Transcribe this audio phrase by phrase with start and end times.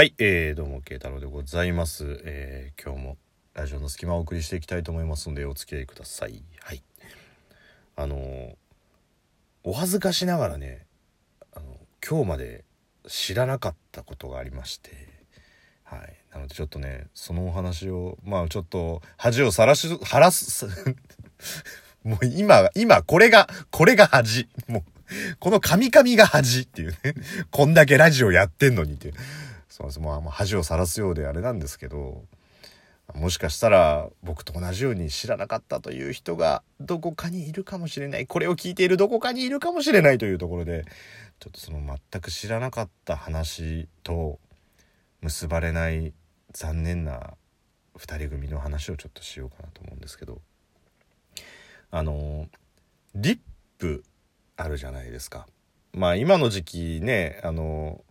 [0.00, 2.22] はい、えー、どうも、慶太郎でございます。
[2.24, 3.16] えー、今日も
[3.52, 6.42] ラジオの隙間をお送りしていきたいと思いますので、お付き合いください。
[6.62, 6.82] はい。
[7.96, 8.56] あの
[9.62, 10.86] お恥ずかしながらね、
[11.54, 11.66] あの、
[12.02, 12.64] 今日まで
[13.08, 14.90] 知らなかったことがありまして、
[15.84, 16.14] はい。
[16.32, 20.64] なのでちょっとね、そのお話を、まあちょっと、恥をさらし、晴らす、
[22.04, 24.48] もう今、今、これが、これが恥。
[24.66, 24.82] もう、
[25.40, 26.96] このカミカミが恥っていうね。
[27.50, 29.14] こんだけラジオやってんのにっていう。
[29.70, 30.00] そうなんです。
[30.00, 32.24] まあ、まあ恥をさらすようであれなんですけど、
[33.14, 38.26] もしかしたら僕と同じように知らなかったという人がどこかにいるかもしれない。
[38.26, 40.84] これを聞いているどこかにいるかもしれないというところで、
[41.38, 44.38] ちょっとその全く知らなかった話と
[45.22, 46.12] 結ばれない
[46.52, 47.34] 残念な
[47.96, 50.40] 二人組の話をちょっとしようかなと思うんですけど、
[51.90, 52.48] あの、
[53.14, 53.38] リッ
[53.78, 54.04] プ
[54.56, 55.46] あるじゃないですか。
[55.92, 58.04] まあ今の時期ね、あの、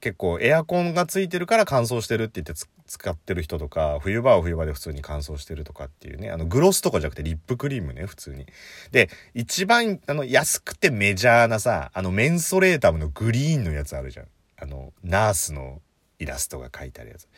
[0.00, 8.46] 結構エアコンがついてるから乾燥してるって言って使ってる人とか冬場は冬場で普通に乾燥してるとかっていうねあのグロスとかじゃなくてリップクリームね普通に
[8.92, 14.26] で一番あの安くてメジャーなさあのメンソレータムのグリーンのやつあるじゃん
[14.60, 15.80] あのナースの
[16.18, 17.28] イラストが書いてあるやつ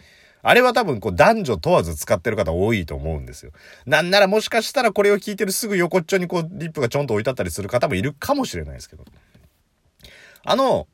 [0.42, 3.52] あれは多分こう男女問わず使ってる方多いと思うんですよ。
[3.84, 9.04] なんならもしかしたらこれを聞いてるすぐ横っちょにこうリップがちょんと置いてあったりする方もいるかもしれないですけど。
[10.44, 10.88] あの、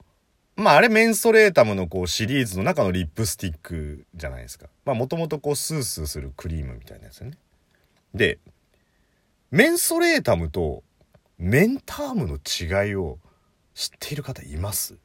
[0.56, 4.68] まああれメンソレータムのこうシリーズの中のリップスティックじゃないですか。
[4.86, 7.32] まあもともとこうスースーするクリームみたいなやつね。
[8.14, 8.38] で、
[9.50, 10.82] メンソレータムと
[11.38, 13.18] メンタームの違いを
[13.74, 14.96] 知っている方います？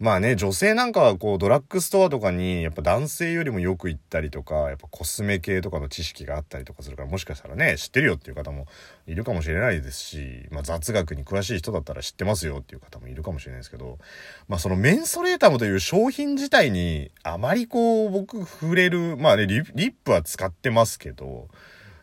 [0.00, 8.66] まあね、女性なんかはこうドラッグストアとかにやっぱ男性よりもよく行ったりとか、やっぱコスメ系とかの知識があったりとかするから、もしかしたらね、知ってるよっていう方も
[9.08, 13.98] いるかもしれないですし、まあ雑学に詳しい人だったら知ってますよっていう方もいるかもしれないですけど、
[14.46, 21.48] まあそのメンソレータムという商品自体にあまりこう僕触れる、まあね、リリップは使ってますけど、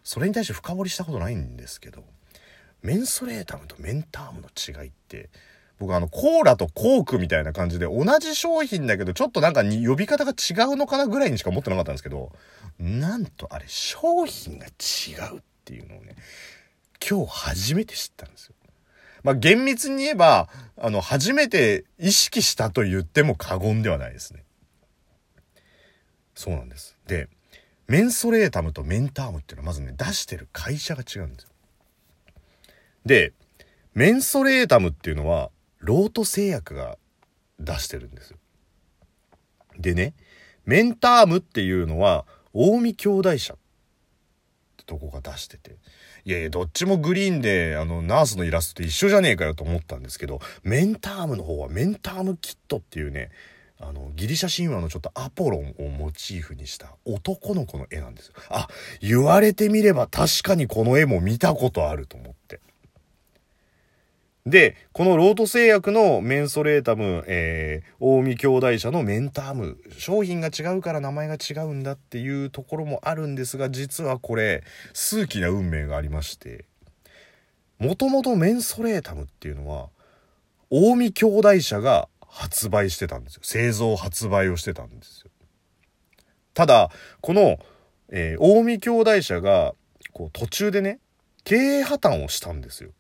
[0.04, 2.04] それに対して深掘りしたことないんですけど、
[2.82, 5.30] メンソレータムとメンタームの違いって、
[5.80, 12.32] 僕あのコーラとコークみたいな感じで同じ商品だけどちょっとなんか呼び方が違うのかなぐらいにしか思ってなかったんですけど
[12.80, 16.16] なんとあれ商品が違うっていうのをね
[17.08, 18.56] 今日初めて知ったんですよ。
[19.24, 24.44] まあ厳密に言えばあの初めて意識したと言っても過言ではないですね。
[26.36, 26.98] そうなんです。
[27.08, 27.28] で
[27.88, 31.50] メンソレータムとメンタームっていうのはまずね出してる会社が違うんですよ。
[33.06, 33.34] で
[33.94, 35.50] メンソレータムっていうのは
[35.86, 36.98] ロート製薬が
[37.60, 38.36] 出してるんです。
[39.78, 40.14] でね、
[40.66, 43.58] メンタームっていうのは、近江兄弟社っ
[44.78, 45.78] てとこが出してて。
[46.26, 53.30] いやいや、どっちもグリーンで、あの、ナースのイラストって一緒じゃねえかよと思ったんですけど、メンタームの方はメンタームキットっていうね、
[53.78, 58.34] あの、ギリシャ神話のちょっとアポロンをモチーフにした男の子の絵なんですよ。
[58.50, 58.68] あ、
[59.02, 62.60] 言われてみれば確かにこの絵も見たことあると思って。
[64.46, 74.64] で、このロート製薬のメンソレータム、えー、近江兄弟社のメンターム、商品が違うから名前が違うんだっていうところもあるんですが、実はこれ、
[74.94, 76.66] 数奇な運命がありまして、
[77.80, 79.90] もともとメンソレータムっていうのは、
[80.70, 83.40] 近江兄弟社が発売してたんですよ。
[83.44, 85.32] 製造発売をしてたんですよ。
[86.54, 87.58] ただ、この、
[88.10, 89.74] えー、近江兄弟社が、
[90.14, 91.00] こう途中でね、
[91.44, 92.92] 経営破綻をしたんですよ。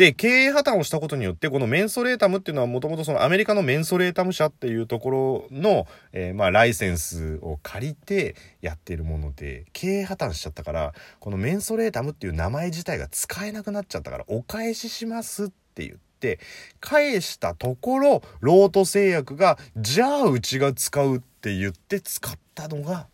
[0.00, 16.40] で、経営破綻をしたことによって、このメンソレータムっていうのはもともとそのアメリカのメンソレータム社っていうところの、えーまあライセンスを借りてやってるもので、経営破綻しちゃったから、このメンソレータムっていう名前自体が使えなくなっちゃったから、お返ししますって言って、
[16.80, 23.06] 返したところ、ロート製薬が、じゃあうちが使うって言って使ったのが、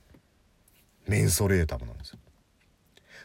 [1.09, 2.19] メンソレータムなんですよ。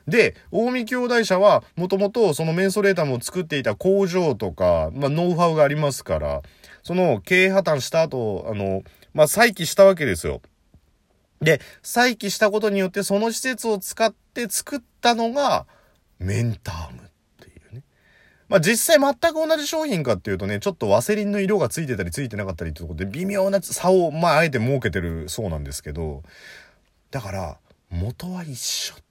[0.08, 6.42] で、近江兄弟社は、もともとそのメンソレータムを作っていた工場とか、まあ、ノウハウがありますから、
[6.84, 8.84] その経営破綻した後、あの、
[9.14, 10.42] まあ、再起したわけですよ。
[11.42, 15.66] で、再起したことによって、その施設を使って作ったのが、
[16.20, 17.02] メンタームっ
[17.40, 17.84] ていうね。
[18.47, 26.24] まあ、実際全く同じ商品かっていうとね、ちょっとワセリンの色がついてたりついてなかったりってところで、微妙な差を、まあ、あえて設けてるそうなんですけど、
[27.09, 27.58] だから、
[27.90, 29.10] 元は一緒って。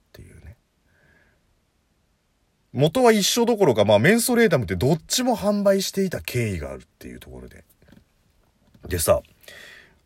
[2.72, 7.64] 元は一緒どころか、まあ、メンソレータムってどっちも販売していた経緯があるっていうところで。
[8.88, 9.20] でさ、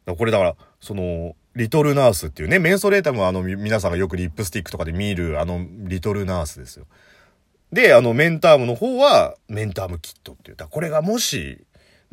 [0.07, 6.87] これだから、その、リトルナースっていうね、メンソレータムはあの、皆さんがよくリップスティックとかで見る、あの、リトルナースですよ。
[7.73, 10.67] で、あの、メンタームの方は、メンタームキットって言った。
[10.67, 11.65] これがもし、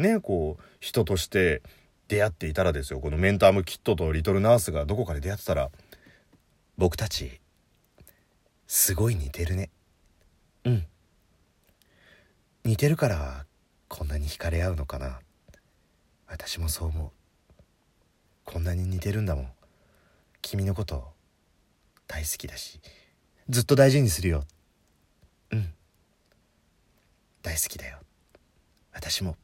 [0.02, 1.62] ねこう人として
[2.08, 5.70] 出会っていたらですよこのメンタームキットとリトルナースがどこかで出会ってたら
[6.78, 7.40] 僕たち
[8.68, 9.70] すごい似てるね
[10.66, 10.86] うん。
[12.64, 13.46] 似てるから
[13.88, 15.20] こんなに惹かれ合うのかな。
[16.28, 17.12] 私もそう思う。
[18.46, 19.48] こんなに似てるんだもん。
[20.42, 21.12] 君のこと
[22.08, 22.80] 大好きだし。
[23.50, 24.44] ずっと大事にするよ。
[25.52, 25.74] うん。
[27.42, 27.98] 大好きだよ。
[28.94, 29.36] 私も。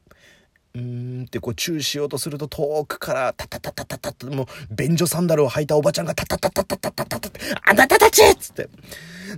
[0.73, 7.36] うーんってこうチューしようとすると遠くからタタタタタタタもう便所サンダルを履いたおばちゃんがタタタタタタタタタ
[7.69, 8.69] あなたたちつって。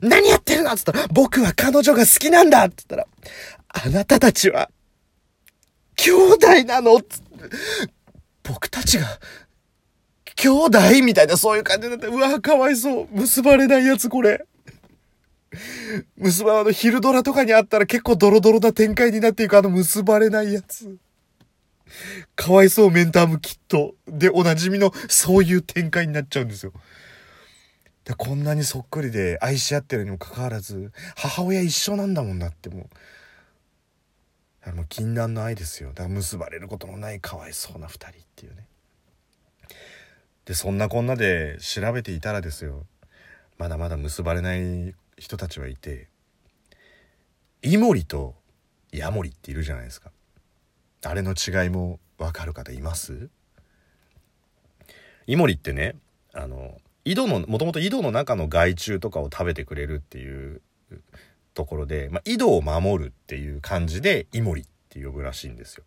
[0.01, 0.75] 何やってるの？
[0.75, 2.69] つったら僕は彼女が好きなんだ。
[2.69, 3.07] つったら
[3.69, 4.69] あなたたちは
[5.95, 7.01] 兄弟なの？
[7.01, 7.27] つって。
[8.43, 9.05] 僕たちが
[10.35, 13.07] 兄弟みたいなそういう感じになってうわかわいそう。
[13.11, 14.45] 結ばれないやつこれ。
[16.17, 20.97] 結ばあの昼ドラとかにあったら結構ドロドロな展開になっていくあの結ばれないやつ。
[22.35, 26.71] かわいそうメンタームキットでおなじみのそういう展開になっちゃうんですよ。
[28.09, 32.89] でこんなにそっくりで愛し合ってるにもかかわらず母親一緒なんだもんなってもう。
[34.61, 35.89] あの禁断の愛ですよ。
[35.89, 38.65] だから結ばれることのないかわいそうな二人っていうね。
[40.45, 42.87] でそんなこんなで調べていたらですよ。
[43.59, 46.07] まだまだ結ばれない人たちはいて
[47.61, 48.33] イモリと
[48.91, 50.11] ヤモリっているじゃないですか
[51.05, 53.29] あれの違いも分かる方います？
[55.27, 55.95] イモリってね
[56.33, 56.79] あの
[57.09, 60.61] 井戸のもともと井戸の中の害虫とかを食べてくれるっていう
[61.55, 65.83] ところで、まあ、井戸を守るっていう感じでイモリって呼ぶらしいんですよ。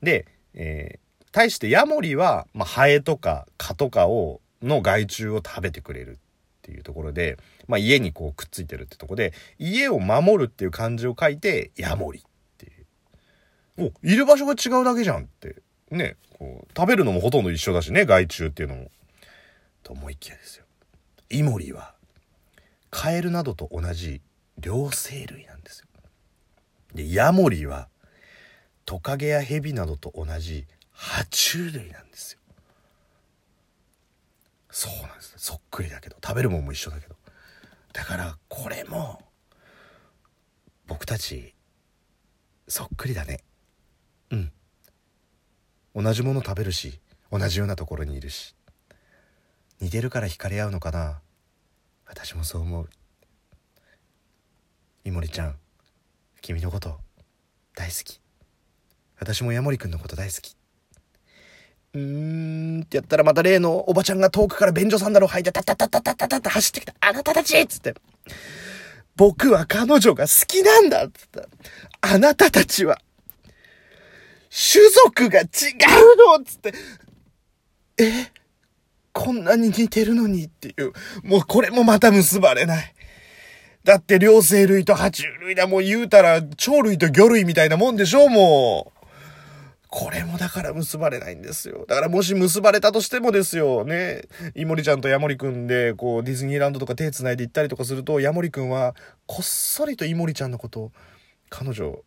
[0.00, 6.16] で、えー、対してヤモリは、まあ、ハエとか蚊とかをの害虫を食べてくれるっ
[6.62, 7.36] ていうところで、
[7.66, 12.22] まあ、家にこうくっついてるってとこで家を守るっていう漢字を書いて「ヤモリ」っ
[12.58, 12.68] てい
[13.80, 13.92] う。
[14.04, 15.56] おいる場所が違うだけじゃんって。
[15.90, 18.90] ねこう食べるのもほとんど一緒だしね害虫っていうのも。
[19.92, 20.64] と思いきやですよ。
[21.28, 21.94] イモリは
[22.90, 24.22] カエルなどと同じ
[24.58, 25.86] 両生類なんですよ。
[26.94, 27.88] でヤモリは
[28.86, 30.66] トカゲやヘビなどと同じ
[30.96, 32.38] 爬虫類なんですよ。
[34.70, 35.34] そうなんです。
[35.36, 37.14] そっくりだけど食べるもんも一緒だけど。
[37.92, 39.22] だからこれも
[40.86, 41.54] 僕たち
[42.66, 43.40] そっくりだね。
[44.30, 44.52] うん。
[45.94, 46.98] 同じもの食べるし
[47.30, 48.54] 同じようなところにいるし。
[49.82, 51.18] 似てるから惹かれ合うのかな
[52.06, 52.88] 私もそう思う
[55.04, 55.56] イモリちゃん
[56.40, 57.00] 君のこと
[57.74, 58.20] 大好き
[59.18, 60.56] 私もヤモリくんのこと大好き
[61.94, 66.94] うーんってやったらまた例のおばちゃんが遠くから便所サンダルを履いてタッタッタッタッタッタッタッ走ってきた。
[67.00, 67.94] あなたたちっつって。
[69.16, 71.48] 僕は彼女が好きなんだっつった。
[72.00, 72.98] あなたたちは、
[74.48, 75.48] 種族が違う
[76.38, 76.72] のっつって。
[77.98, 78.41] え
[79.12, 80.92] こんなに似てるのにっていう。
[81.22, 82.94] もうこれもまた結ばれない。
[83.84, 85.66] だって両生類と爬虫類だ。
[85.66, 89.02] もう言うたら鳥類と魚類みたいなもんでしょもう。
[89.88, 91.84] これもだから結ばれないんですよ。
[91.86, 94.22] だからもし結ばれたとしてもですよ、ね、
[94.54, 98.94] イモリちゃんとヤモリくんで、こう、ディズニーランドとか手繋いで行ったりとかすると、ヤモリくんは、
[99.26, 100.92] こっそりとイモリちゃんのことを、
[101.50, 102.02] 彼女、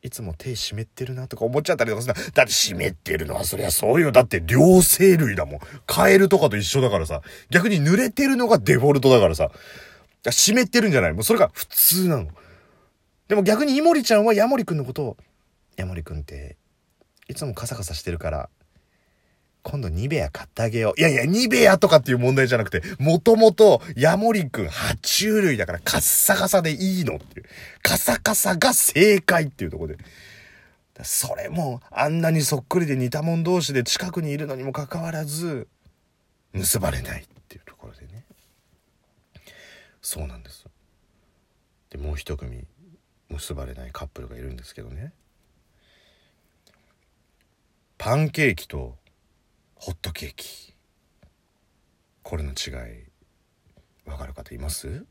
[0.00, 4.12] いつも手湿ってるなとか思っちゃったりとかするだって湿ってるのはそりゃそうよ。
[4.12, 5.60] だって両生類だもん。
[5.86, 7.22] カエルとかと一緒だからさ。
[7.50, 9.50] 逆に濡れてるのがデフォルトだからさ。
[10.30, 11.12] 湿ってるんじゃない？
[11.14, 12.28] もうそれが普通なの。
[13.26, 15.16] でも逆にイモリちゃんはヤモリくんのことを、
[15.76, 16.56] ヤモリくんって
[17.28, 18.48] いつもカサカサしてるから、
[19.70, 21.00] 今度ニベア買ってあげよう。
[21.00, 27.46] いやいや、ニベアとかっていう問題じゃなくて、もともとヤモリくん爬虫類だからカッサカサでいいのっていう。
[27.82, 29.98] カサカサが正解っていうところで。
[31.02, 35.68] それも、あんなにそっくりで似た者同士で近くにいるのにもかかわらず、
[36.54, 38.24] 結ばれないっていうところでね。
[40.00, 40.64] そうなんです。
[41.90, 42.64] で、もう一組、
[43.28, 45.12] 結ばれないカップルがいるんですけどね。
[47.98, 48.96] パンケーキと
[49.80, 50.74] ホットケーキ。
[52.24, 53.04] これの違い
[54.04, 55.06] 分かる方います？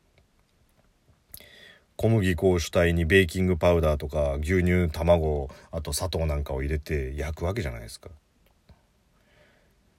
[1.96, 8.10] 小麦粉を主体にベーキングパウダーとか牛乳卵あと砂糖なんかを入れて焼くわけじゃないですか。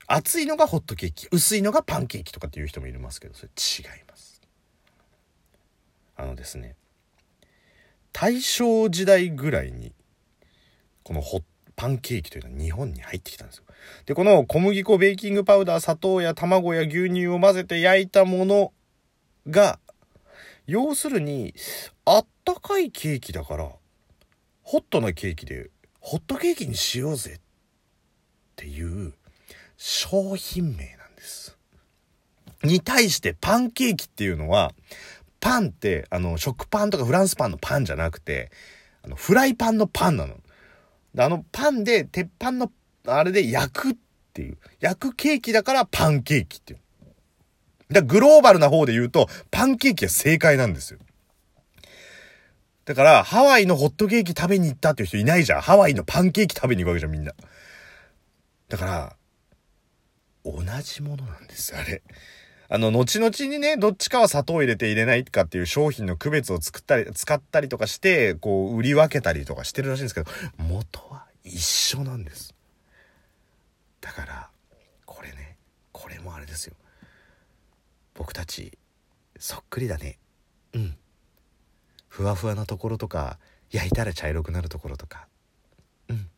[0.07, 4.43] 熱いのがホットケーキ薄いのがパンケーキとかっていう人もいますけどそれ違います。
[6.15, 6.77] あのですね
[8.13, 9.95] 大正時代ぐらいに
[11.05, 11.43] このホッ
[11.79, 13.65] パンケーキというのは日本に入ってきたんですよ。
[14.05, 18.73] で、この小麦粉、ベーキングパウダー、砂糖や卵や牛乳を混ぜて焼いたもの
[19.49, 19.79] が、
[20.67, 21.55] 要するに、
[22.05, 23.71] あったかいケーキだから、
[24.63, 25.71] ホットなケーキで、
[26.01, 27.41] ホットケーキにしようぜっ
[28.57, 29.15] ていう
[29.77, 31.57] 商品名なんです。
[32.65, 34.73] に対してパンケーキっていうのは、
[35.39, 38.51] パンって、あの、食パンとかフランスパンのパンじゃなくて、
[39.05, 40.35] あの、フライパンのパンなの。
[41.25, 42.71] あの、パンで、鉄板の、
[43.07, 43.97] あれで焼くっ
[44.33, 44.59] ていう。
[44.81, 46.81] 焼くケーキだからパンケーキっていう。
[47.91, 50.99] だグローバルな方で言うと、パンケーキは正解なんですよ。
[52.85, 55.61] だから、ハワイのホットケーキ食べに行ったっていう人いないじゃん。
[55.61, 57.33] ハワイのパンケーキ食べに行くわけじゃん、みんな。
[58.69, 59.17] だから、
[60.45, 62.03] 同じものなんです、あれ。
[62.71, 72.55] あの、後々にね、どっちかは砂糖入れて入れないかっていう商品の区別を作ったり、使ったりとかして、こう、売り分けたりとかしてるらしいんですけど、元は一緒なんです。
[74.03, 74.51] だから、
[75.07, 75.57] これね、
[75.93, 76.75] これもあれですよ。
[78.15, 78.77] 僕たち、
[79.39, 80.19] そっくりだね。
[80.75, 80.97] うん。
[82.09, 83.39] ふわふわなところとか、
[83.71, 85.27] 焼いたら茶色くなるところとか。
[86.09, 86.29] うん。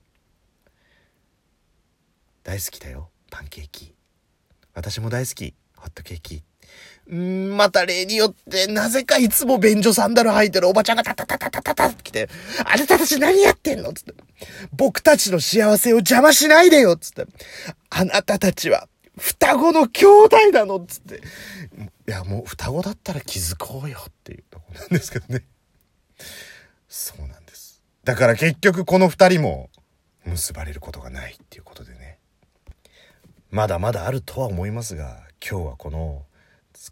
[2.44, 3.94] 大好きだよ、パンケーキ。
[4.74, 6.42] 私も大好き、ホットケーキ。
[7.08, 12.28] うん、また例によって、なぜかいつも便所サンダル履いてるおばちゃんがタタタタタタタって来て、
[12.64, 14.14] あなたたち何やってんのつって。
[14.72, 17.26] 僕たちの幸せを邪魔しないでよつって。
[17.88, 21.16] あなたたちは、双子の兄弟なのつって。
[21.16, 25.44] いや、もう双子だったら気づこうよっていうとこなんですけどね。
[26.88, 27.82] そうなんです。
[28.04, 29.68] だから結局この二人も
[30.24, 32.18] 結ばれることがないっていうことでね。
[33.50, 36.24] まだまだあるとは思いますが、今日はこの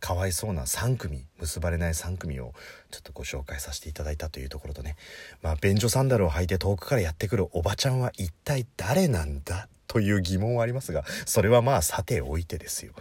[0.01, 2.55] かわいそうな3組、結ばれない3組を
[2.91, 4.97] ちょっとご紹介させていただいたというところとね、
[5.43, 12.93] まあ、便所サンダルを履いて遠くからやってくるおばちゃんは一体誰なんだという疑問はありますが、それはまあさておいてですよ。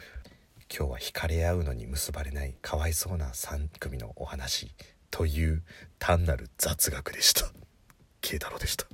[0.69, 4.71] 今日は惹かれ合うのに結ばれないかわいそうな3組のお話
[5.11, 5.63] という
[5.97, 7.49] 単なる雑学でした。
[8.21, 8.85] 慶太郎でした。